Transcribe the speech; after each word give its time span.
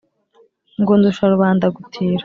Ngo 0.81 0.91
ndusha 0.97 1.25
rubanda 1.33 1.65
gutira! 1.75 2.19